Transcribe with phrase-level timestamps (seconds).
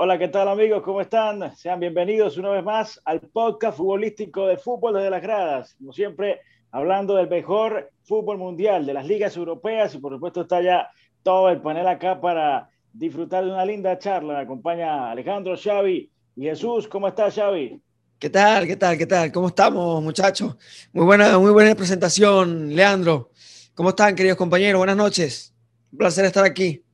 [0.00, 0.84] Hola, ¿qué tal amigos?
[0.84, 1.56] ¿Cómo están?
[1.56, 5.74] Sean bienvenidos una vez más al podcast futbolístico de fútbol desde las gradas.
[5.76, 6.38] Como siempre,
[6.70, 10.88] hablando del mejor fútbol mundial, de las ligas europeas y por supuesto está ya
[11.24, 14.34] todo el panel acá para disfrutar de una linda charla.
[14.34, 16.86] Me acompaña Alejandro, Xavi y Jesús.
[16.86, 17.82] ¿Cómo está Xavi?
[18.20, 18.68] ¿Qué tal?
[18.68, 18.96] ¿Qué tal?
[18.96, 19.32] ¿Qué tal?
[19.32, 20.56] ¿Cómo estamos, muchachos?
[20.92, 23.32] Muy buena, muy buena presentación, Leandro.
[23.74, 24.78] ¿Cómo están, queridos compañeros?
[24.78, 25.52] Buenas noches.
[25.90, 26.84] Un placer estar aquí.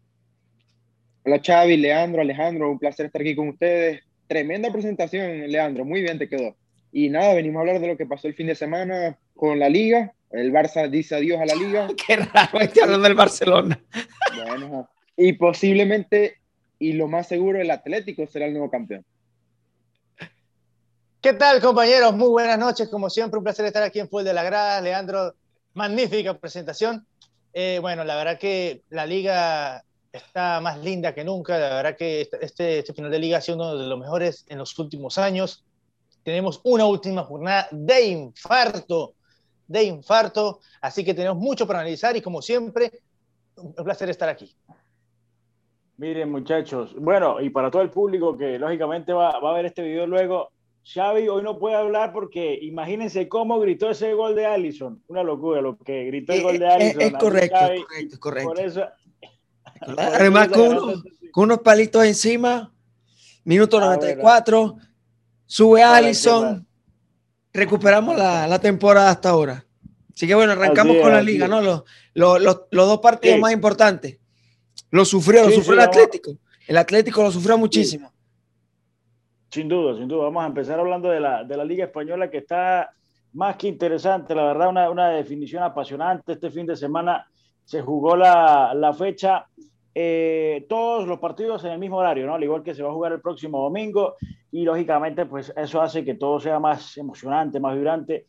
[1.27, 4.03] Hola Xavi, Leandro, Alejandro, un placer estar aquí con ustedes.
[4.27, 6.55] Tremenda presentación, Leandro, muy bien te quedó.
[6.93, 9.71] Y nada, venimos a hablar de lo que pasó el fin de semana con la
[9.71, 10.13] liga.
[10.31, 11.89] El Barça dice adiós a la liga.
[12.07, 13.81] Qué raro, estoy hablando del Barcelona.
[14.37, 16.37] Bueno, y posiblemente,
[16.79, 19.03] y lo más seguro, el Atlético será el nuevo campeón.
[21.23, 22.15] ¿Qué tal, compañeros?
[22.15, 24.83] Muy buenas noches, como siempre, un placer estar aquí en Full de la Grada.
[24.83, 25.35] Leandro,
[25.73, 27.07] magnífica presentación.
[27.55, 29.83] Eh, bueno, la verdad que la liga
[30.15, 31.59] está más linda que nunca.
[31.59, 34.59] La verdad que este, este, final de liga ha sido uno de los mejores en
[34.59, 35.65] los últimos años.
[36.23, 39.15] Tenemos una última jornada de infarto,
[39.67, 40.61] de infarto.
[40.81, 42.93] Así que tenemos mucho para analizar y como siempre,
[43.57, 44.55] un placer estar aquí.
[45.97, 49.83] Miren muchachos, bueno, y para todo el público que lógicamente va, va a ver este
[49.83, 50.51] video luego,
[50.85, 55.03] Xavi hoy no puede hablar porque imagínense cómo gritó ese gol de Allison.
[55.07, 57.01] Una locura lo que gritó el gol de Allison.
[57.01, 58.49] Es, correcto, es correcto, correcto.
[58.49, 58.89] Por eso,
[59.99, 61.03] Además, con,
[61.37, 62.73] unos palitos encima,
[63.45, 64.87] minuto 94, ah,
[65.47, 66.67] sube Allison,
[67.53, 69.65] recuperamos la, temporada hasta ahora.
[70.15, 71.61] Así que bueno, arrancamos con la liga, ¿no?
[71.61, 71.83] Los,
[72.15, 74.19] los, dos partidos más importantes.
[74.91, 76.39] Lo sufrió, lo sufrió el Atlético.
[76.67, 78.13] El Atlético lo sufrió muchísimo.
[79.51, 80.25] Sin duda, sin duda.
[80.25, 82.91] Vamos a empezar hablando de la, de la Liga Española que está
[83.33, 84.35] más que interesante.
[84.35, 86.33] La verdad, una, una definición apasionante.
[86.33, 87.27] Este fin de semana
[87.65, 89.47] se jugó la, la fecha
[89.95, 92.35] eh, todos los partidos en el mismo horario, ¿no?
[92.35, 94.17] Al igual que se va a jugar el próximo domingo
[94.51, 98.27] y lógicamente pues eso hace que todo sea más emocionante, más vibrante.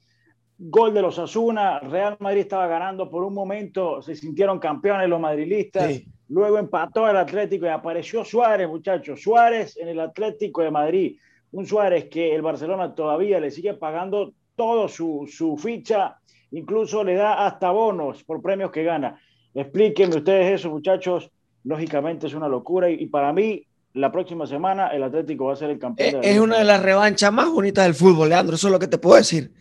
[0.57, 5.19] Gol de los Asuna, Real Madrid estaba ganando por un momento, se sintieron campeones los
[5.19, 11.17] madrilistas, luego empató el Atlético y apareció Suárez, muchachos, Suárez en el Atlético de Madrid,
[11.51, 16.19] un Suárez que el Barcelona todavía le sigue pagando todo su, su ficha,
[16.51, 19.19] incluso le da hasta bonos por premios que gana.
[19.53, 21.31] Explíquenme ustedes eso, muchachos,
[21.65, 25.71] lógicamente es una locura y, para mí la próxima semana el Atlético va a ser
[25.71, 26.21] el campeón.
[26.23, 28.97] Es, una de las revanchas más bonitas del fútbol, Leandro, eso es lo que te
[28.97, 29.51] puedo decir.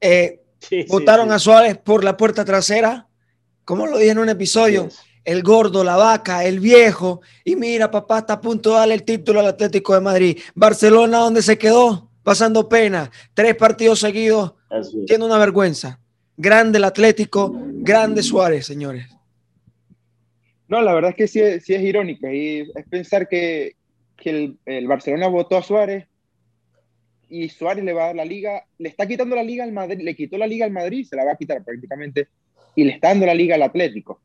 [0.00, 0.40] Eh,
[0.88, 3.08] votaron a Suárez por la puerta trasera,
[3.64, 4.88] como lo dije en un episodio,
[5.24, 9.02] el gordo, la vaca, el viejo, y mira, papá está a punto de darle el
[9.02, 10.38] título al Atlético de Madrid.
[10.54, 14.54] Barcelona, donde se quedó, pasando pena, tres partidos seguidos,
[15.06, 15.98] tiene una vergüenza.
[16.36, 19.15] Grande el Atlético, grande Suárez, señores.
[20.68, 23.76] No, la verdad es que sí, es irónica y es pensar que,
[24.16, 26.06] que el, Barcelona votó a Suárez
[27.28, 30.02] y Suárez le va a dar la liga, le está quitando la liga al Madrid,
[30.02, 32.28] le quitó la liga al Madrid, se la va a quitar prácticamente,
[32.74, 34.20] y le está dando la liga al Atlético.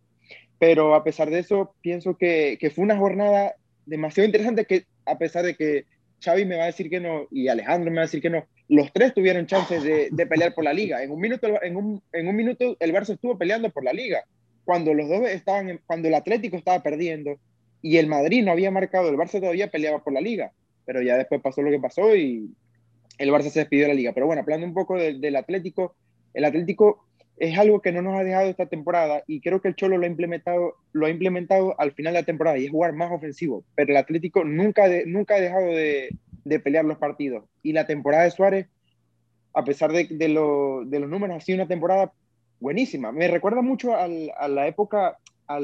[0.59, 5.18] Pero a pesar de eso, pienso que, que fue una jornada demasiado interesante que a
[5.18, 5.85] pesar de que
[6.23, 8.46] Xavi me va a decir que no y Alejandro me va a decir que no,
[8.68, 11.02] los tres tuvieron chances de, de pelear por la liga.
[11.02, 14.23] En un, minuto, en, un, en un minuto el Barça estuvo peleando por la liga
[14.66, 17.38] cuando los dos estaban, cuando el Atlético estaba perdiendo
[17.81, 20.51] y el Madrid no había marcado, el Barça todavía peleaba por la liga,
[20.85, 22.51] pero ya después pasó lo que pasó y
[23.17, 24.13] el Barça se despidió de la liga.
[24.13, 25.95] Pero bueno, hablando un poco del Atlético,
[26.33, 27.05] el Atlético
[27.38, 30.03] es algo que no nos ha dejado esta temporada y creo que el Cholo lo
[30.03, 33.63] ha implementado, lo ha implementado al final de la temporada y es jugar más ofensivo,
[33.73, 36.09] pero el Atlético nunca, nunca ha dejado de,
[36.43, 38.67] de, pelear los partidos y la temporada de Suárez,
[39.55, 40.28] a pesar de, de,
[40.88, 42.13] de los números, ha sido una temporada
[42.61, 43.11] buenísima.
[43.11, 45.17] Me recuerda mucho a la época,
[45.47, 45.59] a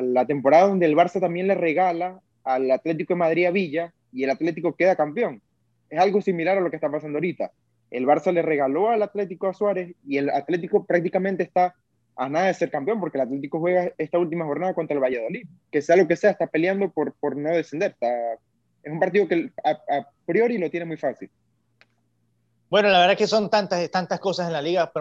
[0.00, 4.24] la temporada donde el Barça también le regala al Atlético de Madrid a Villa y
[4.24, 5.40] el Atlético queda campeón.
[5.88, 7.52] Es algo similar a lo que está pasando ahorita.
[7.90, 11.74] El Barça le regaló al Atlético a Suárez y el Atlético prácticamente está
[12.16, 15.46] a nada de ser campeón porque el Atlético juega esta última jornada contra el Valladolid.
[15.70, 17.96] Que sea lo que sea, está peleando por, no descender.
[18.82, 21.30] es un partido que a priori lo tiene muy fácil.
[22.70, 24.92] Bueno, la verdad es que son tantas, tantas cosas en la liga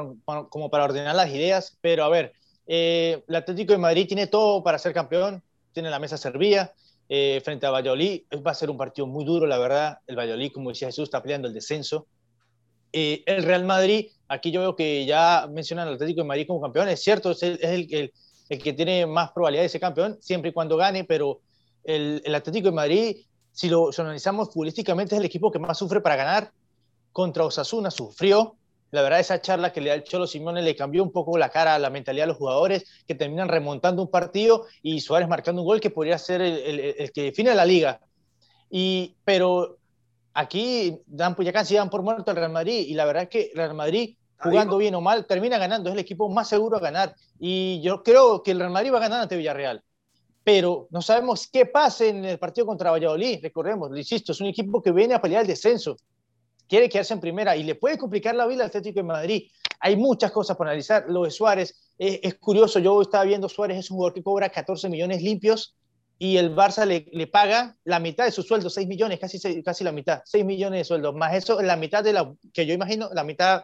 [0.49, 2.33] como para ordenar las ideas, pero a ver,
[2.65, 6.73] eh, el Atlético de Madrid tiene todo para ser campeón, tiene la mesa servida
[7.07, 10.51] eh, frente a Valladolid, va a ser un partido muy duro, la verdad, el Valladolid,
[10.51, 12.07] como decía Jesús, está peleando el descenso.
[12.91, 16.61] Eh, el Real Madrid, aquí yo veo que ya mencionan al Atlético de Madrid como
[16.61, 18.11] campeón, es cierto, es el, el,
[18.49, 21.41] el, que tiene más probabilidad de ser campeón, siempre y cuando gane, pero
[21.83, 23.17] el, el Atlético de Madrid,
[23.51, 26.51] si lo, si lo analizamos futbolísticamente, es el equipo que más sufre para ganar,
[27.19, 28.55] contra Osasuna sufrió.
[28.91, 31.49] La verdad, esa charla que le da el Cholo Simone le cambió un poco la
[31.49, 35.61] cara a la mentalidad de los jugadores que terminan remontando un partido y Suárez marcando
[35.61, 37.99] un gol que podría ser el, que define la liga.
[38.71, 39.79] Y, pero
[40.33, 43.29] aquí dan, pues ya casi dan por muerto al Real Madrid y la verdad es
[43.29, 46.79] que Real Madrid jugando bien o mal termina ganando, es el equipo más seguro a
[46.79, 49.83] ganar y yo creo que el Real Madrid va a ganar ante Villarreal.
[50.41, 54.81] Pero no sabemos qué pase en el partido contra Valladolid, recordemos, insisto, es un equipo
[54.81, 55.97] que viene a pelear el descenso,
[56.69, 59.51] quiere quedarse en primera y le puede complicar la vida al Atlético de Madrid.
[59.81, 61.05] Hay muchas cosas por analizar.
[61.09, 62.79] Lo de Suárez es, es curioso.
[62.79, 65.75] Yo estaba viendo Suárez es un jugador que cobra 14 millones limpios
[66.19, 69.83] y el Barça le, le, paga la mitad de su sueldo, 6 millones, casi, casi
[69.85, 73.09] la mitad, 6 millones de sueldo, más eso, la mitad de la, que yo imagino,
[73.13, 73.63] la mitad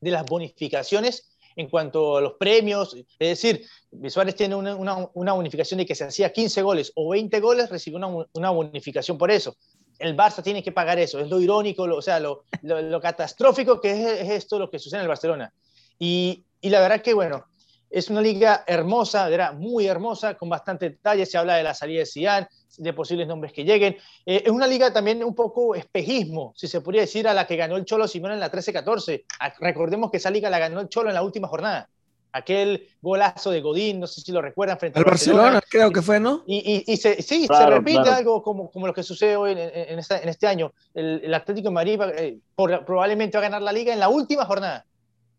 [0.00, 2.96] de las bonificaciones en cuanto a los premios.
[3.20, 3.64] Es decir,
[4.08, 7.70] Suárez tiene una, una, una bonificación de que se hacía 15 goles o 20 goles,
[7.70, 9.56] recibe una, una bonificación por eso.
[9.98, 13.80] El Barça tiene que pagar eso, es lo irónico, lo, o sea, lo, lo, catastrófico
[13.80, 15.52] que es, es, esto lo que sucede en el Barcelona.
[15.98, 17.46] Y, y la verdad que, bueno,
[17.92, 21.26] es una liga hermosa, era muy hermosa, con bastante detalle.
[21.26, 22.48] Se habla de la salida de Zidane,
[22.78, 23.96] de posibles nombres que lleguen.
[24.24, 27.56] Eh, es una liga también un poco espejismo, si se podría decir, a la que
[27.56, 29.24] ganó el Cholo Simón en la 13-14.
[29.40, 31.90] Ah, recordemos que esa liga la ganó el Cholo en la última jornada.
[32.32, 36.00] Aquel golazo de Godín, no sé si lo recuerdan, frente al Barcelona, Barcelona, creo que
[36.00, 36.44] fue, ¿no?
[36.46, 38.16] Y, y, y se, sí, claro, se repite claro.
[38.16, 40.72] algo como, como, lo que sucede hoy en, en, esta, en este año.
[40.94, 44.08] El, el, Atlético de Madrid eh, por, probablemente va a ganar la liga en la
[44.08, 44.86] última jornada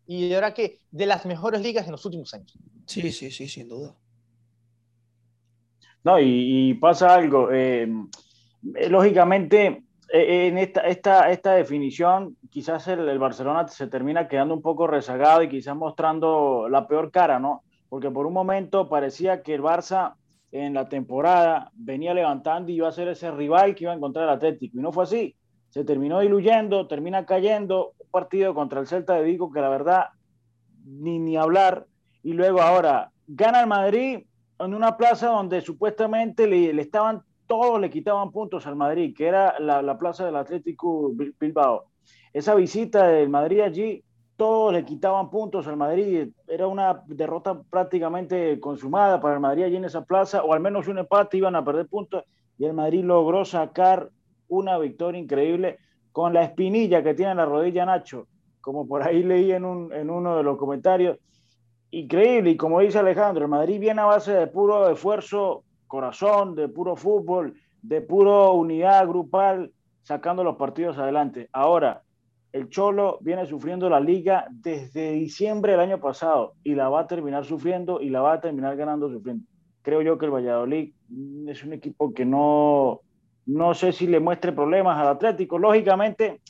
[0.06, 2.52] y de verdad que de las mejores ligas en los últimos años.
[2.86, 3.94] Sí, sí, sí, sin duda.
[6.02, 7.48] No, y, y pasa algo.
[7.50, 7.88] Eh,
[8.90, 9.84] lógicamente, eh,
[10.16, 15.42] en esta, esta, esta definición, quizás el, el, Barcelona se termina quedando un poco rezagado
[15.42, 17.64] y quizás mostrando la peor cara, ¿no?
[17.88, 20.14] Porque por un momento parecía que el Barça
[20.52, 24.28] en la temporada venía levantando y iba a ser ese rival que iba a encontrar
[24.28, 24.78] el Atlético.
[24.78, 25.34] Y no fue así.
[25.70, 27.94] Se terminó diluyendo, termina cayendo.
[27.98, 30.04] Un partido contra el Celta de Vigo que la verdad
[30.84, 31.86] ni, ni hablar.
[32.22, 34.26] Y luego ahora gana el Madrid
[34.60, 39.26] en una plaza donde supuestamente le, le estaban todos le quitaban puntos al Madrid, que
[39.26, 41.84] era la, la, plaza del Atlético Bilbao.
[42.32, 44.02] Esa visita del Madrid allí,
[44.36, 46.28] todos le quitaban puntos al Madrid.
[46.48, 50.88] Era una derrota prácticamente consumada para el Madrid allí en esa plaza, o al menos
[50.88, 52.24] un empate, iban a perder puntos,
[52.58, 54.10] y el Madrid logró sacar
[54.48, 55.78] una victoria increíble
[56.12, 58.28] con la espinilla que tiene en la rodilla Nacho,
[58.60, 61.18] como por ahí leí en, un, en uno de los comentarios.
[61.90, 65.64] Increíble, y como dice Alejandro, el Madrid viene a base de puro esfuerzo
[65.94, 69.70] corazón, de puro fútbol, de puro unidad grupal,
[70.02, 71.48] sacando los partidos adelante.
[71.52, 72.02] Ahora,
[72.52, 77.06] el Cholo viene sufriendo la liga desde diciembre del año pasado y la va a
[77.06, 79.44] terminar sufriendo y la va a terminar ganando sufriendo.
[79.82, 80.92] Creo yo que el Valladolid
[81.46, 83.02] es un equipo que no,
[83.46, 85.58] no sé si le muestre problemas al Atlético.
[85.58, 86.40] Lógicamente,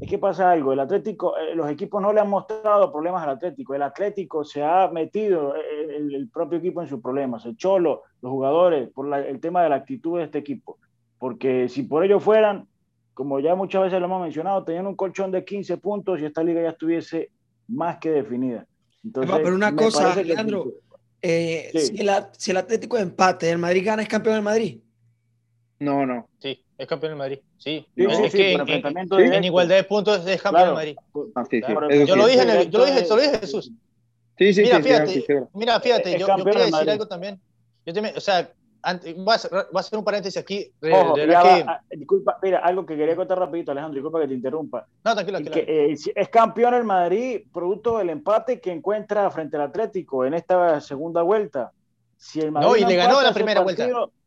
[0.00, 3.30] es que pasa algo, el Atlético, eh, los equipos no le han mostrado problemas al
[3.30, 7.56] Atlético, el Atlético se ha metido eh, el, el propio equipo en sus problemas, el
[7.56, 10.78] Cholo, los jugadores, por la, el tema de la actitud de este equipo,
[11.18, 12.68] porque si por ello fueran,
[13.12, 16.44] como ya muchas veces lo hemos mencionado, tenían un colchón de 15 puntos y esta
[16.44, 17.30] liga ya estuviese
[17.66, 18.66] más que definida.
[19.02, 20.74] Entonces, Pero una cosa, Alejandro,
[21.20, 21.80] eh, sí.
[21.80, 24.80] si, el, si el Atlético empate, ¿el Madrid gana, es campeón del Madrid?
[25.80, 26.28] No, no.
[26.38, 27.40] Sí, es campeón del Madrid.
[27.56, 30.78] Sí, sí, es sí, que en, en, en, igualdad de puntos es campeón claro.
[30.78, 30.96] del Madrid.
[31.34, 31.90] Ah, claro.
[31.90, 33.72] Yo, lo dije en el, yo lo dije, yo lo dije Jesús.
[34.38, 37.40] Sí, sí, mira, fíjate, mira, fíjate, yo, yo, quería decir algo también.
[37.84, 38.52] Yo te, o sea,
[38.82, 40.72] antes, voy, a voy, a hacer, un paréntesis aquí.
[40.80, 41.32] Ojo, de que...
[41.32, 44.86] va, disculpa, mira, algo que quería contar rapidito, Alejandro, disculpa que te interrumpa.
[45.04, 45.66] No, tranquilo, tranquilo.
[45.66, 50.34] Que, eh, es campeón el Madrid producto del empate que encuentra frente al Atlético en
[50.34, 51.72] esta segunda vuelta.
[52.16, 54.17] Si el Madrid no, y no le ganó la primera partido, vuelta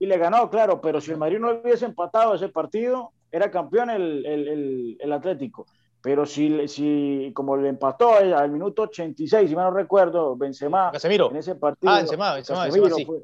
[0.00, 3.90] y le ganó, claro, pero si el Madrid no hubiese empatado ese partido, era campeón
[3.90, 5.66] el, el, el, el Atlético.
[6.02, 11.30] Pero si, si, como le empató al minuto 86, si mal no recuerdo, Benzema Casemiro.
[11.30, 11.92] en ese partido.
[11.92, 13.04] Ah, Benzema, Benzema, Casemiro sí.
[13.04, 13.18] fue,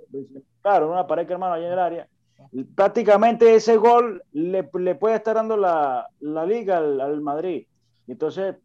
[0.60, 2.08] claro, una pared que hermano allá en el área.
[2.74, 7.66] Prácticamente ese gol le, le puede estar dando la, la liga al, al, Madrid.
[8.06, 8.56] Entonces,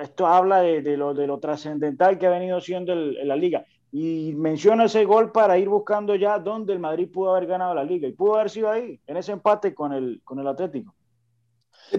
[0.00, 3.66] esto habla de, de lo, de lo trascendental que ha venido siendo el, la liga
[3.96, 7.84] y menciona ese gol para ir buscando ya dónde el Madrid pudo haber ganado la
[7.84, 10.96] liga y pudo haber sido ahí, en ese empate con el, con el Atlético.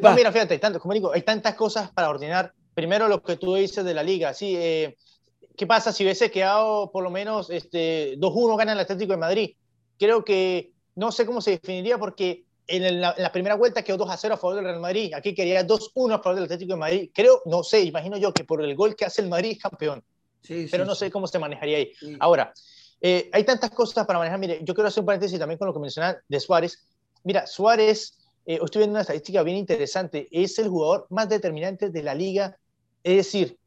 [0.02, 2.52] No, mira, fíjate, hay, tanto, como digo, hay tantas cosas para ordenar.
[2.74, 4.98] Primero lo que tú dices de la liga, sí, eh,
[5.56, 9.56] ¿qué pasa si hubiese quedado por lo menos este, 2-1 gana el Atlético de Madrid?
[9.98, 13.96] Creo que no sé cómo se definiría porque en la, en la, primera vuelta quedó
[13.96, 16.80] 2 0 a favor del Real Madrid, aquí quería 2-1 a favor del Atlético de
[16.80, 17.12] Madrid.
[17.14, 20.04] Creo, no sé, imagino yo que por el gol que hace el Madrid es campeón.
[20.46, 21.92] Sí, pero sí, no sé cómo se manejaría ahí.
[22.00, 22.16] Sí.
[22.20, 22.54] Ahora,
[23.02, 24.40] eh, hay tantas cosas para manejar.
[24.40, 26.88] Mire, yo quiero hacer un paréntesis también con lo que mencionaba de Suárez.
[27.24, 32.04] Mira, Suárez, eh, estoy viendo una estadística bien interesante, es el jugador más determinante de
[32.04, 32.58] la liga.
[33.04, 33.58] Es decir,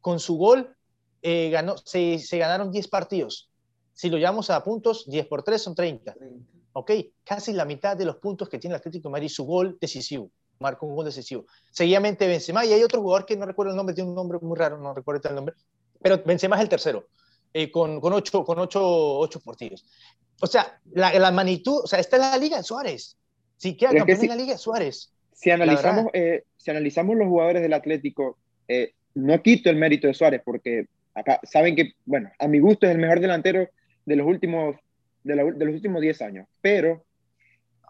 [0.00, 0.74] con su gol
[1.22, 3.50] eh, ganó, se, se, ganaron 10 partidos.
[3.92, 6.12] Si lo llevamos a puntos, 10 por 3 son 30.
[6.14, 6.56] 30.
[6.78, 6.90] ¿ok?
[7.24, 10.30] Casi la mitad de los puntos que tiene el Atlético de Madrid, su gol decisivo,
[10.58, 11.46] marcó un gol decisivo.
[11.70, 14.58] Seguidamente Benzema, y hay otro jugador que no recuerdo el nombre, tiene un nombre muy
[14.58, 15.54] raro, no recuerdo el nombre,
[16.02, 17.08] pero Benzema es el tercero,
[17.52, 19.84] eh, con, con, ocho, con ocho, ocho partidos.
[20.40, 23.16] O sea, la, la, magnitud, o sea, está en la Liga de Suárez.
[23.56, 25.12] Si queda campeón en la Liga de Suárez.
[25.32, 28.38] Si analizamos, eh, si analizamos los jugadores del Atlético,
[28.68, 32.86] eh, no quito el mérito de Suárez, porque acá saben que, bueno, a mi gusto
[32.86, 33.68] es el mejor delantero
[34.04, 34.76] de los últimos,
[35.24, 37.04] de, de los últimos 10 años, pero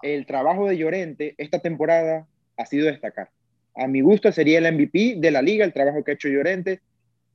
[0.02, 3.30] el trabajo de Llorente esta temporada ha sido destacar.
[3.74, 6.80] A mi gusto sería el MVP de la liga, el trabajo que ha hecho Llorente.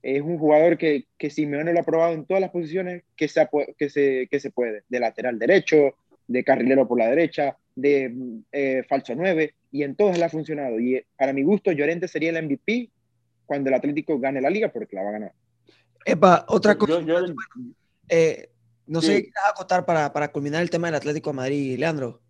[0.03, 3.48] Es un jugador que, que Simeone lo ha probado en todas las posiciones que se,
[3.77, 5.96] que se, que se puede, de lateral derecho,
[6.27, 8.13] de carrilero por la derecha, de
[8.51, 10.79] eh, falso 9, y en todas le ha funcionado.
[10.79, 12.89] Y eh, para mi gusto, Llorente sería el MVP
[13.46, 15.34] cuando el Atlético gane la liga, porque la va a ganar.
[16.05, 17.01] Epa, otra cosa.
[18.10, 18.50] Eh,
[18.88, 22.22] no sé qué acotar para, para culminar el tema del Atlético de Madrid, Leandro.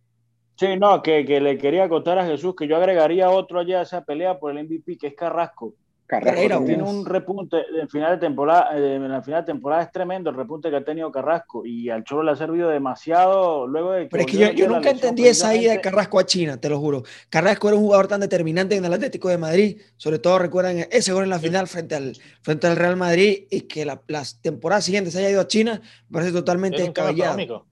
[0.55, 3.83] Sí, no, que, que, le quería contar a Jesús que yo agregaría otro allá a
[3.83, 5.73] esa pelea por el MVP, que es Carrasco.
[6.11, 9.93] Carrasco tiene un repunte en final de temporada, eh, en la final de temporada es
[9.93, 13.93] tremendo el repunte que ha tenido Carrasco y al Cholo le ha servido demasiado luego
[13.93, 16.81] de Pero es que yo, nunca entendí esa ida de Carrasco a China, te lo
[16.81, 17.03] juro.
[17.29, 21.13] Carrasco era un jugador tan determinante en el Atlético de Madrid, sobre todo recuerdan ese
[21.13, 24.83] gol en la final frente al, frente al Real Madrid y que la, las temporadas
[24.83, 27.65] siguientes haya ido a China, me parece totalmente descabellado.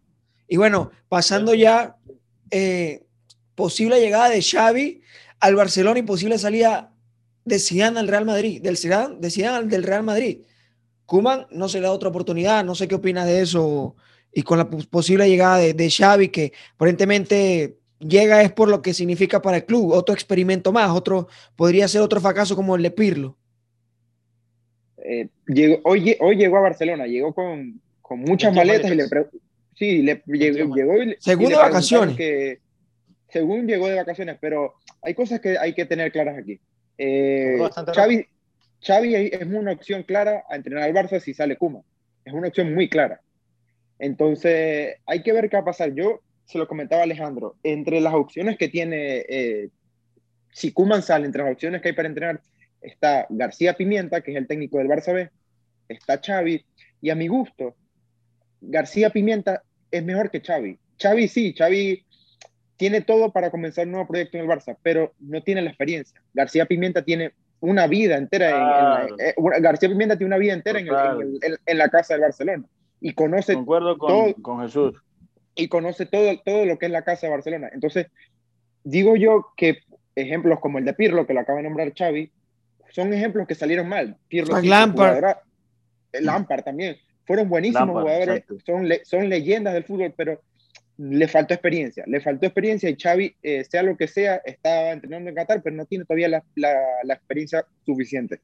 [0.48, 1.98] Y bueno, pasando ya
[2.52, 3.04] eh,
[3.54, 5.02] posible llegada de Xavi
[5.42, 6.89] al Barcelona y posible salida
[7.50, 10.40] de Zidane al Real Madrid, del Zidane, de Zidane del Real Madrid.
[11.06, 13.96] Kuman no se le da otra oportunidad, no sé qué opina de eso
[14.32, 18.94] y con la posible llegada de, de Xavi que aparentemente llega es por lo que
[18.94, 22.92] significa para el club, otro experimento más, otro podría ser otro fracaso como el de
[22.92, 23.38] Pirlo.
[24.98, 29.08] Eh, llegó, hoy, hoy llegó a Barcelona, llegó con, con muchas maletas, y le
[29.76, 32.16] sí, le, llegó, llegó según de vacaciones.
[32.16, 32.60] Que,
[33.30, 36.60] según llegó de vacaciones, pero hay cosas que hay que tener claras aquí.
[37.02, 37.58] Eh,
[37.96, 38.28] Xavi,
[38.82, 41.82] Xavi es una opción clara a entrenar al Barça si sale Kuma.
[42.26, 43.22] Es una opción muy clara.
[43.98, 45.94] Entonces, hay que ver qué va a pasar.
[45.94, 49.70] Yo se lo comentaba Alejandro, entre las opciones que tiene, eh,
[50.52, 52.42] si Kuman sale, entre las opciones que hay para entrenar,
[52.82, 55.30] está García Pimienta, que es el técnico del Barça B,
[55.88, 56.66] está Xavi,
[57.02, 57.76] y a mi gusto,
[58.62, 60.80] García Pimienta es mejor que Xavi.
[61.02, 62.04] Xavi sí, Xavi
[62.80, 66.22] tiene todo para comenzar un nuevo proyecto en el Barça, pero no tiene la experiencia.
[66.34, 71.78] García Pimienta tiene una vida entera, en, eh, García Pimienta tiene una vida entera en,
[71.78, 72.64] la casa del Barcelona
[73.02, 74.96] y conoce Concuerdo con, todo, con Jesús.
[75.56, 77.70] Y conoce todo, todo lo que es la casa de Barcelona.
[77.74, 78.08] Entonces,
[78.86, 79.80] digo yo que
[80.16, 82.32] ejemplos como el de Pirlo, que lo acaba de nombrar Xavi,
[82.92, 84.16] son ejemplos que salieron mal.
[84.30, 85.36] Pirlo, Lampard.
[86.14, 86.96] Lampard también.
[87.26, 90.40] Fueron buenísimos jugadores, son, son leyendas del fútbol, pero
[91.00, 95.30] le faltó experiencia, le faltó experiencia y Xavi, eh, sea lo que sea, está entrenando
[95.30, 98.42] en Qatar, pero no tiene todavía la, la, experiencia suficiente.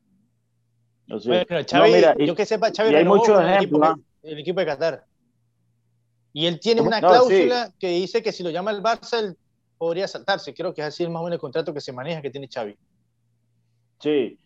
[1.06, 5.04] Bueno, Xavi, yo que sepa, Xavi hay muchos ejemplos, el, equipo de Qatar.
[6.32, 9.38] Y él tiene una cláusula que dice que si lo llama el Barça, él
[9.78, 10.54] podría saltarse.
[10.54, 12.78] Creo que es así más o menos el contrato que se maneja que tiene Xavi.
[14.00, 14.40] Sí,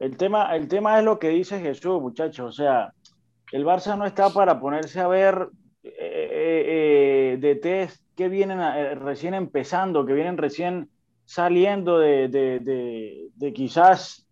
[0.00, 2.48] el tema, el tema es lo que dice Jesús, muchachos.
[2.48, 2.92] O sea,
[3.52, 5.48] el Barça no está para ponerse a ver
[6.64, 10.90] eh, de test que vienen eh, recién empezando, que vienen recién
[11.24, 14.26] saliendo de, de, de, quizás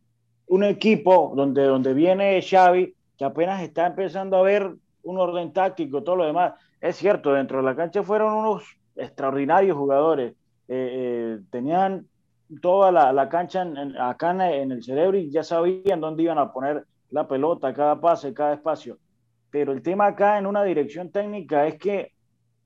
[0.47, 6.03] un equipo donde, donde viene Xavi, que apenas está empezando a ver un orden táctico,
[6.03, 6.55] todo lo demás.
[6.81, 8.65] Es cierto, dentro de la cancha fueron unos
[8.97, 10.35] extraordinarios jugadores.
[10.69, 12.07] Eh, tenían
[12.61, 16.53] toda la, la cancha en, acá en, el cerebro y ya sabían dónde iban a
[16.53, 18.99] poner la pelota, cada pase, cada espacio.
[19.51, 22.13] Pero el tema acá en una dirección técnica es que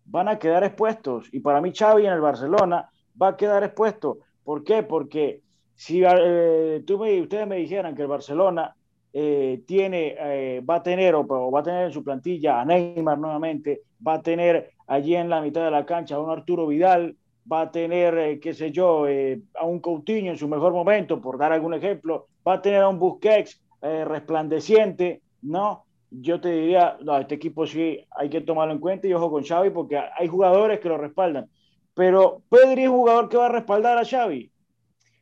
[0.04, 1.28] van a quedar expuestos.
[1.32, 2.88] Y para mí Xavi en el Barcelona
[3.20, 4.18] va a quedar expuesto.
[4.44, 4.82] ¿Por qué?
[4.82, 5.40] Porque
[5.74, 8.74] si eh, tú me, ustedes me dijeran que el Barcelona
[9.12, 13.18] eh, tiene, eh, va a tener o, va a tener en su plantilla a Neymar
[13.18, 17.16] nuevamente, va a tener allí en la mitad de la cancha a un Arturo Vidal,
[17.50, 21.52] va a tener, qué sé yo, a un Coutinho en su mejor momento, por dar
[21.52, 25.84] algún ejemplo, va a tener a un Busquets resplandeciente, ¿no?
[26.20, 29.44] Yo te diría, no, este equipo sí hay que tomarlo en cuenta y ojo con
[29.44, 31.48] Xavi porque hay jugadores que lo respaldan.
[31.94, 34.50] Pero Pedri es un jugador que va a respaldar a Xavi.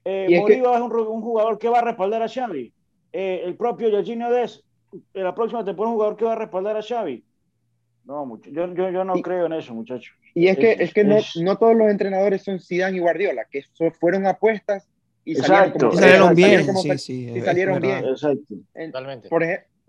[0.05, 2.73] Eh, es, es un, jugador que va a respaldar a Xavi.
[3.13, 4.65] Eh, el propio Jorginho Des,
[5.15, 7.25] en la próxima temporada, un jugador que va a respaldar a Xavi.
[8.05, 8.51] No, mucho.
[8.51, 10.15] Yo, yo, yo no creo en eso, muchachos.
[10.35, 13.63] Y es que, es, que no, no, todos los entrenadores son Zidane y Guardiola, que
[14.01, 14.89] fueron apuestas
[15.25, 16.67] y salieron, bien.
[17.09, 18.05] y salieron bien.
[18.07, 18.55] Exacto.
[18.75, 19.29] Totalmente.
[19.29, 19.45] Por,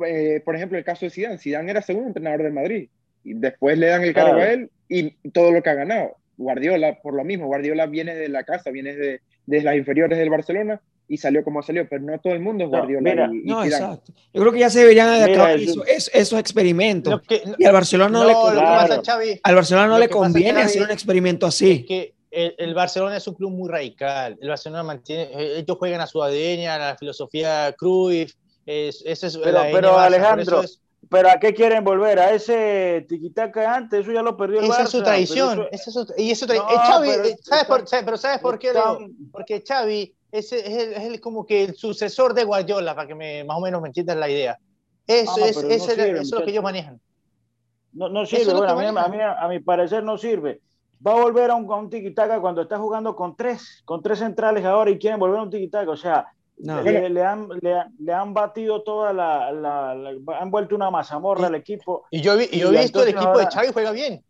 [0.05, 1.37] eh, por ejemplo, el caso de Zidane.
[1.37, 2.89] Zidane era segundo entrenador del Madrid.
[3.23, 6.17] Y después le dan el cargo a él y todo lo que ha ganado.
[6.35, 10.29] Guardiola, por lo mismo, Guardiola viene de la casa, viene de, de las inferiores del
[10.29, 13.29] Barcelona y salió como salió, pero no todo el mundo es Guardiola.
[13.43, 14.13] No, exacto.
[14.33, 17.21] Yo creo que ya se deberían acabar esos, experimentos.
[17.57, 21.85] y al Barcelona no, le, al Barcelona no le conviene hacer un experimento así.
[21.85, 24.37] que el, Barcelona es un club muy radical.
[24.41, 28.33] El Barcelona mantiene, ellos juegan a su ADN, a la filosofía Cruyff.
[28.65, 30.63] Es, es pero, pero Alejandro,
[31.09, 32.19] pero ¿a qué quieren volver?
[32.19, 34.01] ¿A ese tiquitaca antes?
[34.01, 35.67] Eso ya lo perdió el Esa es su tradición.
[36.17, 38.71] y eso, Xavi, eh, ¿sabes por, pero ¿sabes por qué?
[39.31, 43.57] Porque Xavi es, es, el, como que el sucesor de Guardiola, para que me, más
[43.57, 44.57] o menos me entiendas la idea.
[45.05, 46.99] Eso, es, eso es lo que ellos manejan.
[47.91, 48.75] No, no sirve, a,
[49.09, 50.61] mí, a, mi parecer no sirve.
[51.05, 54.19] Va a volver a un, a un tiquitaca cuando está jugando con tres, con tres
[54.19, 55.91] centrales ahora y quieren volver a un tiquitaca.
[55.91, 56.25] O sea,
[56.63, 57.49] le, han,
[57.99, 59.49] le, han, batido toda la,
[60.39, 62.05] Han vuelto una mazamorra al equipo.
[62.09, 64.23] Y yo, y yo he visto el equipo de Xavi juega bien.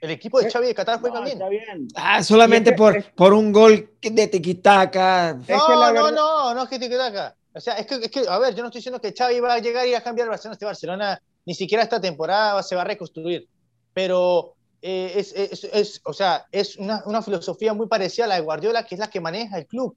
[0.00, 1.40] El equipo de eh, Xavi de Qatar juega bien.
[1.96, 5.38] Ah, solamente por, por un gol de tiquitaca.
[5.48, 7.34] No, no, no, no es que tiquitaca.
[7.54, 9.54] O sea, es que, es que, a ver, yo no estoy diciendo que Xavi va
[9.54, 10.52] a llegar y a cambiar el Barcelona.
[10.52, 13.48] Este Barcelona ni siquiera esta temporada se va a reconstruir.
[13.94, 18.34] Pero eh, es, es, es, o sea, es una, una, filosofía muy parecida a la
[18.36, 19.96] de Guardiola, que es la que maneja el club.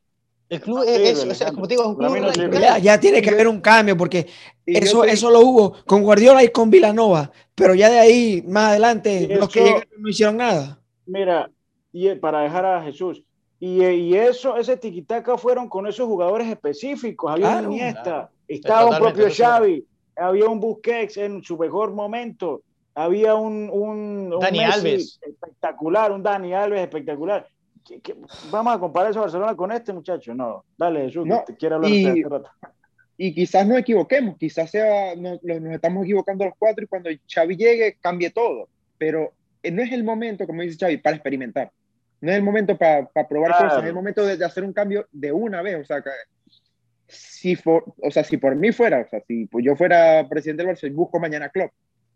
[0.51, 3.29] El club ah, es, o sea, como te digo, un club ya, ya, tiene que
[3.29, 4.27] haber un cambio, porque
[4.65, 9.29] eso, eso lo hubo con Guardiola y con Vilanova, pero ya de ahí, más adelante,
[9.33, 10.77] los que llegaron no hicieron nada.
[11.05, 11.49] Mira,
[11.93, 13.23] y para dejar a Jesús,
[13.61, 18.97] y, y eso, ese tiquitaca fueron con esos jugadores específicos, había un Iniesta, estaba un
[18.97, 19.85] propio Xavi,
[20.17, 22.61] había un Busquets en su mejor momento,
[22.93, 25.17] había un, un, Dani Alves.
[25.25, 27.47] espectacular, un Dani Alves espectacular
[28.51, 30.33] vamos a comparar eso Barcelona con este muchacho.
[30.33, 32.49] No, dale, Jesús, no, te quiero hablar y, de este
[33.17, 37.97] Y quizás nos equivoquemos, quizás sea, nos, estamos equivocando los cuatro y cuando Xavi llegue
[38.01, 38.67] cambie todo.
[38.97, 39.33] Pero
[39.63, 41.71] eh, no es el momento, como dice Xavi, para experimentar.
[42.19, 45.31] No es el momento para, probar cosas, es el momento de, hacer un cambio de
[45.31, 45.81] una vez.
[45.81, 46.03] O sea,
[47.07, 50.67] si, o sea, si por mí fuera, o sea, si pues yo fuera presidente del
[50.67, 51.71] Barcelona, busco mañana club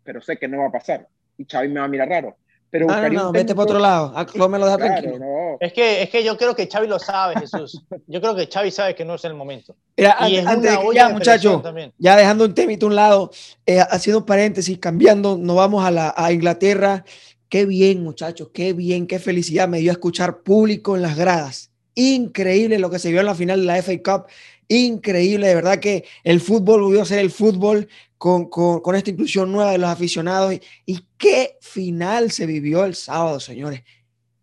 [0.06, 1.06] pero sé que no va a pasar.
[1.36, 2.36] Y Xavi me va a mirar raro
[2.70, 4.12] pero no, no, vete para otro lado.
[4.34, 5.16] No me lo deja tranquilo.
[5.60, 7.82] Es, que, es que yo creo que Xavi lo sabe, Jesús.
[8.06, 9.74] Yo creo que Xavi sabe que no es el momento.
[9.96, 11.62] Mira, y antes, ya, muchachos,
[11.98, 13.30] ya dejando un temito a un lado,
[13.64, 17.04] eh, haciendo paréntesis, cambiando, nos vamos a, la, a Inglaterra.
[17.48, 21.70] Qué bien, muchachos, qué bien, qué felicidad me dio escuchar público en las gradas.
[21.94, 24.26] Increíble lo que se vio en la final de la FA Cup.
[24.68, 29.52] Increíble, de verdad que el fútbol volvió a ser el fútbol con, con, esta inclusión
[29.52, 30.54] nueva de los aficionados.
[30.84, 33.82] Y, qué final se vivió el sábado, señores.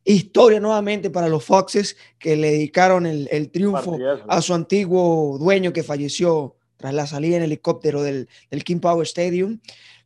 [0.06, 5.72] Historia nuevamente para los Foxes que le dedicaron el, el triunfo a su antiguo dueño
[5.72, 9.60] que falleció tras la salida en helicóptero del, del King Power Stadium.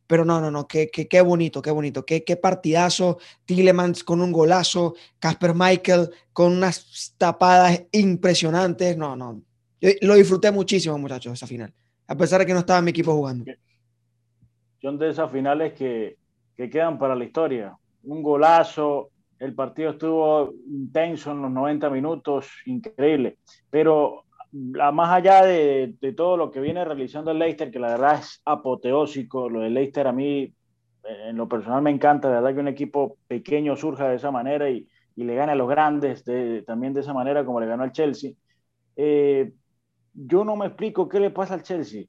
[0.06, 3.18] Pero no, no, no, qué, qué, qué bonito, qué bonito, qué, qué partidazo.
[3.44, 8.96] Tillemans con un golazo, Casper Michael con unas tapadas impresionantes.
[8.96, 9.42] No, no,
[9.80, 11.74] yo lo disfruté muchísimo, muchachos, esa final
[12.08, 13.44] a pesar de que no estaba mi equipo jugando.
[14.80, 16.16] Son de esas finales que,
[16.58, 17.78] que quedan para la historia.
[18.02, 23.38] Un golazo, el partido estuvo intenso en los 90 minutos, increíble.
[23.70, 28.42] Pero más allá de, todo lo que viene realizando el Leicester, que la verdad es
[28.44, 30.52] apoteósico, lo del Leicester a mí
[31.04, 34.68] en lo personal me encanta, de verdad que un equipo pequeño surja de esa manera
[34.68, 37.84] y, y le gane a los grandes de, también de esa manera como le ganó
[37.84, 38.32] al Chelsea.
[38.96, 39.52] Eh,
[40.12, 42.06] yo no me explico qué le pasa al Chelsea.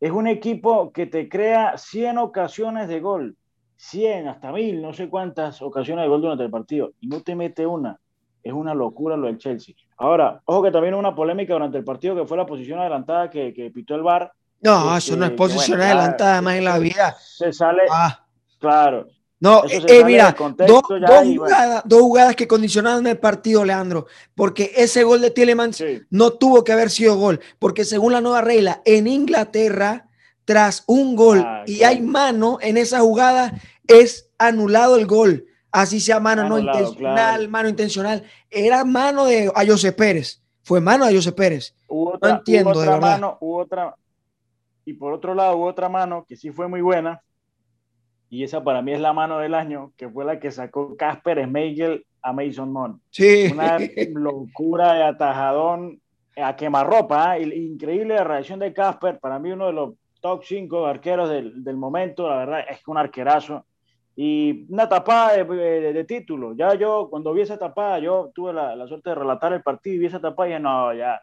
[0.00, 3.36] Es un equipo que te crea 100 ocasiones de gol,
[3.76, 7.34] 100 hasta 1000, no sé cuántas ocasiones de gol durante el partido, y no te
[7.34, 7.98] mete una.
[8.42, 9.74] Es una locura lo del Chelsea.
[9.96, 13.28] Ahora, ojo que también hubo una polémica durante el partido que fue la posición adelantada
[13.28, 14.32] que, que pitó el VAR.
[14.60, 17.16] No, eso no es posición adelantada más en la vida.
[17.18, 18.24] Se sale, ah.
[18.58, 19.06] claro,
[19.38, 20.34] no, eh, mira,
[20.66, 26.72] dos, jugadas, que condicionaron el partido, Leandro, porque ese gol de Tielemans no tuvo que
[26.72, 30.05] haber sido gol, porque según la nueva regla, en Inglaterra,
[30.46, 35.44] tras un gol ah, y hay mano en esa jugada, es anulado el gol.
[35.70, 38.22] Así sea mano no intencional, mano intencional.
[38.48, 40.40] Era mano de a José Pérez.
[40.62, 41.74] Fue mano de José Pérez.
[41.90, 43.00] no entiendo, de verdad.
[43.00, 43.94] Mano, hubo otra,
[44.84, 47.20] y por otro lado hubo otra mano que sí fue muy buena,
[48.30, 51.44] y esa para mí es la mano del año, que fue la que sacó Casper
[51.44, 53.02] Schmeichel a Mason Mount.
[53.10, 53.48] Sí.
[53.52, 53.78] Una
[54.14, 56.00] locura de atajadón
[56.36, 57.42] a quemarropa, ¿eh?
[57.42, 59.94] increíble la reacción de Casper, para mí uno de los
[60.26, 63.64] top 5 arqueros del, del, momento, la verdad es que un arquerazo.
[64.16, 68.74] Y una tapada de, de, título, ya yo cuando vi esa tapada, yo tuve la,
[68.74, 71.20] la, suerte de relatar el partido y vi esa tapada y dije, no, ya,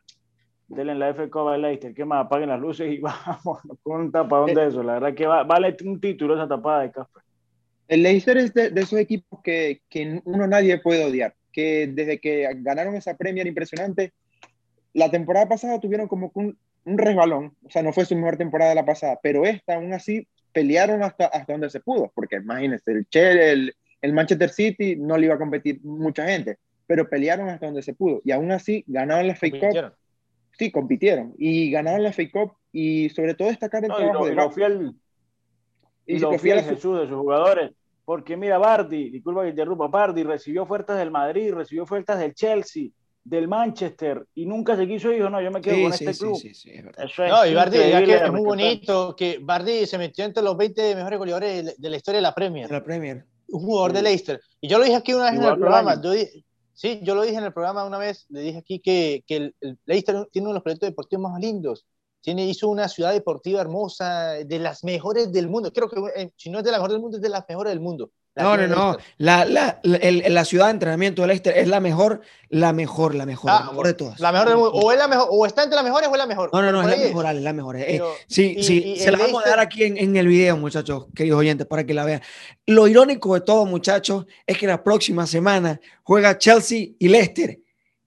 [0.68, 4.02] denle en la F Copa de Leicester, que más apaguen las luces y vamos con
[4.02, 4.84] un tapadón de eso.
[4.84, 7.24] La verdad que vale un título esa tapada de Casper.
[7.88, 12.48] El Leicester es de, esos equipos que, que, uno nadie puede odiar, que desde que
[12.58, 14.14] ganaron esa Premier impresionante,
[14.94, 18.76] la temporada pasada tuvieron como un, un resbalón, o sea, no fue su mejor temporada
[18.76, 23.08] la pasada, pero esta aún así pelearon hasta, hasta donde se pudo, porque imagínense, el,
[23.14, 27.82] el, el Manchester City no le iba a competir mucha gente, pero pelearon hasta donde
[27.82, 29.94] se pudo, y aún así ganaron la FA Cup.
[30.58, 34.94] Sí, compitieron, y ganaron la FA Cup, y sobre todo destacar el trabajo de
[36.06, 37.72] y lo fiel Jesús de sus jugadores.
[38.06, 42.90] Porque mira, Bardi, disculpa que interrumpa, Bardi recibió ofertas del Madrid, recibió ofertas del Chelsea,
[43.24, 46.38] del Manchester, y nunca se quiso y dijo, no, yo me quedo con este club.
[46.38, 46.72] Sí, sí,
[47.30, 50.96] no, y Bardi, ya que es muy bonito, que Bardi se metió entre los 20
[50.96, 52.70] mejores goleadores de la historia de la Premier.
[52.70, 53.26] la Premier.
[53.48, 54.42] Un jugador de Leicester.
[54.60, 56.02] Y yo lo dije aquí una vez en el programa,
[56.74, 59.56] sí, yo lo dije en el programa una vez, le dije aquí que, que el,
[59.62, 61.86] el Leicester tiene uno de los proyectos deportivos más lindos
[62.24, 65.74] tiene, hizo una ciudad deportiva hermosa, de las mejores del mundo.
[65.74, 67.72] Creo que eh, si no es de la mejor del mundo, es de las mejores
[67.72, 68.12] del mundo.
[68.36, 68.98] No, no, no.
[69.18, 73.52] La, la, la, ciudad de entrenamiento de Leicester es la mejor, la mejor, la mejor,
[73.52, 74.20] la ah, mejor de todas.
[74.20, 74.72] La mejor.
[74.74, 76.50] O, es la mejor, o está entre las mejores o es la mejor.
[76.52, 77.78] No, no, no, es la mejor, es la mejor.
[77.78, 81.40] Eh, sí, sí, se la vamos a dar aquí en, en, el video, muchachos, queridos
[81.40, 82.22] oyentes, para que la vean.
[82.66, 87.60] Lo irónico de todo, muchachos, es que la próxima semana juega Chelsea y Leicester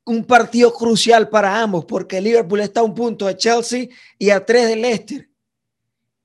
[0.07, 4.45] un partido crucial para ambos, porque Liverpool está a un punto de Chelsea y a
[4.45, 5.29] tres de Leicester.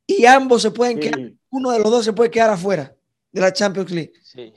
[0.05, 2.95] Y ambos se pueden quedar, uno de los dos se puede quedar afuera
[3.31, 4.13] de la Champions League.
[4.23, 4.53] Sí.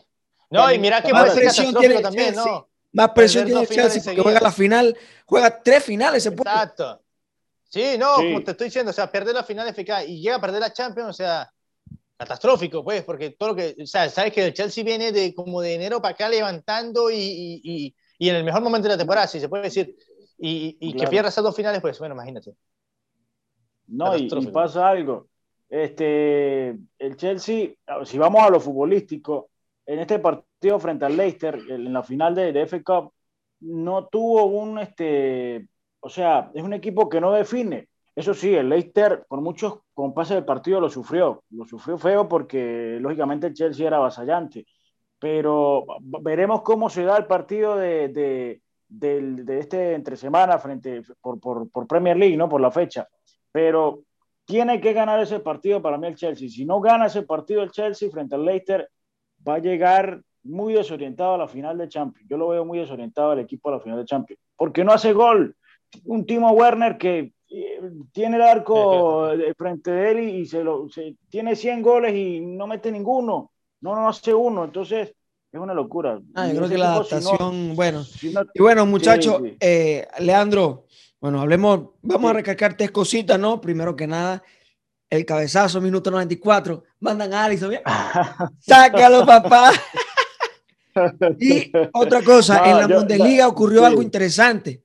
[0.51, 2.69] No, y mira que más presión tiene también, ¿no?
[2.93, 6.23] Más presión tiene Chelsea porque juega la final, juega tres finales.
[6.23, 6.51] Se puede.
[6.51, 7.01] Exacto.
[7.69, 10.41] Sí, no, como te estoy diciendo, o sea, perder la final eficaz y llega a
[10.41, 11.53] perder la Champions, o sea,
[12.17, 15.61] catastrófico, pues, porque todo lo que, o sea, sabes que el Chelsea viene de como
[15.61, 19.41] de enero para acá levantando y y en el mejor momento de la temporada, si
[19.41, 19.97] se puede decir,
[20.39, 22.55] y, que pierda esas dos finales, pues bueno, imagínate.
[23.87, 25.29] No, y, pasa algo.
[25.69, 27.71] Este, el Chelsea,
[28.05, 29.51] si vamos a lo futbolístico,
[29.87, 33.13] en este partido frente al Leicester, en la final de, de FA Cup,
[33.61, 35.69] no tuvo un, este,
[36.01, 37.89] o sea, es un equipo que no define.
[38.15, 41.43] Eso sí, el Leicester, por muchos compases del partido, lo sufrió.
[41.51, 44.67] Lo sufrió feo porque, lógicamente, el Chelsea era avasallante
[45.25, 45.87] pero
[46.21, 51.71] veremos cómo se da el partido de, de, de, este entre semana frente por, por,
[51.71, 52.47] por, Premier League, ¿no?
[52.47, 53.09] Por la fecha.
[53.51, 54.03] Pero
[54.45, 56.49] tiene que ganar ese partido para mí el Chelsea.
[56.49, 58.89] Si no gana ese partido el Chelsea frente al Leicester,
[59.47, 62.29] va a llegar muy desorientado a la final de Champions.
[62.29, 64.41] Yo lo veo muy desorientado al equipo a la final de Champions.
[64.57, 65.57] Porque no hace gol.
[66.05, 67.81] Un Timo Werner que eh,
[68.13, 72.67] tiene el arco frente de él y se lo, se, tiene 100 goles y no
[72.67, 73.53] mete ninguno
[73.85, 75.15] no, no hace uno, entonces
[75.53, 76.19] es una locura.
[76.35, 78.03] Ah, yo creo que la adaptación, bueno.
[78.55, 80.87] y bueno, muchachos, eh, Leandro,
[81.25, 83.59] bueno, hablemos, vamos a recalcar tres cositas, ¿no?
[83.59, 84.43] Primero que nada,
[85.09, 87.77] el cabezazo, minuto 94, mandan a Alisson,
[88.61, 89.73] sácalo, papá.
[91.41, 94.83] y otra cosa, en la Bundesliga ocurrió algo interesante.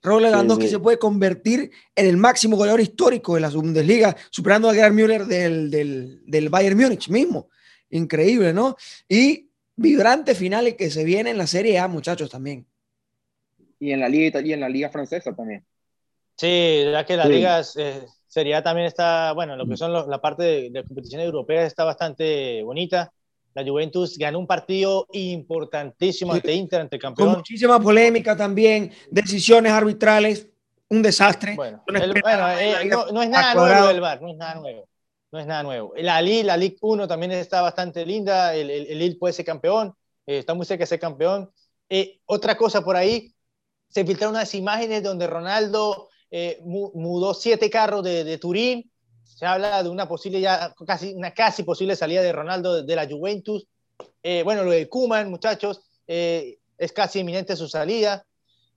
[0.00, 4.74] Raúl Lewandowski se puede convertir en el máximo goleador histórico de la Bundesliga, superando a
[4.74, 7.48] Gerd Müller del, del, del Bayern Múnich mismo
[7.90, 8.76] increíble, ¿no?
[9.08, 12.69] Y vibrantes finales que se vienen en la Serie A, muchachos, también.
[13.80, 15.64] Y en la Liga, y en la Liga Francesa también.
[16.36, 20.44] Sí, ya que la Liga eh, Serie también está, bueno, lo que son la parte
[20.44, 23.12] de, de competición europea está bastante bonita.
[23.54, 27.30] La Juventus ganó un partido importantísimo ante Inter, ante campeón.
[27.30, 30.46] Con muchísima polémica también, decisiones arbitrales,
[30.88, 31.56] un desastre.
[31.56, 34.90] Bueno, eh, no, es nada nuevo el VAR, no es nada nuevo
[35.32, 35.92] no es nada nuevo.
[35.96, 39.94] La Liga, la Ligue 1 también está bastante linda, el, el, Lille puede ser campeón,
[40.26, 41.50] eh, está muy cerca de ser campeón.
[41.88, 43.32] Eh, otra cosa por ahí,
[43.90, 48.90] se filtraron unas imágenes donde Ronaldo eh, mudó siete carros de, de, Turín,
[49.24, 53.06] se habla de una posible, ya casi, una casi posible salida de Ronaldo de, la
[53.06, 53.66] Juventus.
[54.44, 58.24] bueno, lo de Kuman, muchachos, es casi inminente su salida.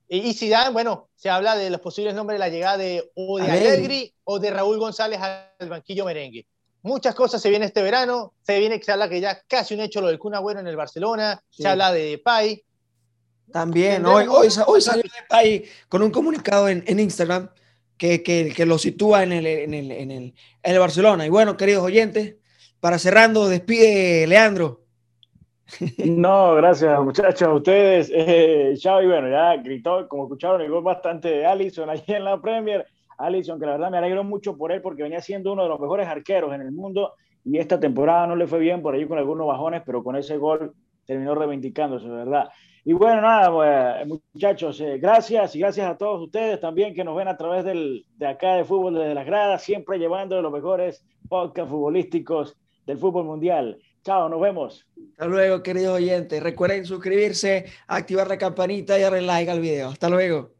[0.07, 3.49] Y Zidane, bueno, se habla de los posibles nombres de la llegada de o de
[3.49, 6.45] Allegri o de Raúl González al banquillo merengue.
[6.83, 10.01] Muchas cosas se vienen este verano, se viene se habla que ya casi un hecho
[10.01, 12.63] lo del Kun Agüero en el Barcelona, se habla de Depay.
[13.51, 17.49] También, hoy, hoy, hoy, salió Depay con un comunicado en, en Instagram
[17.97, 21.25] que, que, que, lo sitúa en el, en, el, en, el, en el Barcelona.
[21.25, 22.35] Y bueno, queridos oyentes,
[22.79, 24.81] para cerrando, despide Leandro.
[26.05, 28.11] No, gracias muchachos a ustedes.
[28.15, 32.41] Eh, Xavi, bueno, ya gritó, como escucharon, el gol bastante de Allison allí en la
[32.41, 32.85] Premier.
[33.17, 35.79] Allison, que la verdad me alegro mucho por él porque venía siendo uno de los
[35.79, 37.13] mejores arqueros en el mundo
[37.45, 40.37] y esta temporada no le fue bien por ahí con algunos bajones, pero con ese
[40.37, 40.73] gol
[41.05, 42.49] terminó reivindicándose, ¿verdad?
[42.85, 47.15] Y bueno, nada, pues, muchachos, eh, gracias y gracias a todos ustedes también que nos
[47.15, 51.05] ven a través del, de acá de Fútbol desde las gradas, siempre llevando los mejores
[51.29, 53.79] podcasts futbolísticos del fútbol mundial.
[54.03, 54.85] Chao, nos vemos.
[55.11, 56.43] Hasta luego, queridos oyentes.
[56.43, 59.89] Recuerden suscribirse, activar la campanita y darle like al video.
[59.89, 60.51] Hasta luego.